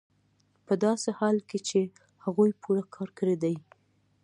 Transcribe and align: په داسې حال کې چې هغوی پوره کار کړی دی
په 0.65 0.73
داسې 0.85 1.09
حال 1.19 1.37
کې 1.49 1.59
چې 1.67 1.79
هغوی 2.23 2.49
پوره 2.61 2.83
کار 2.95 3.09
کړی 3.19 3.35
دی 3.43 3.55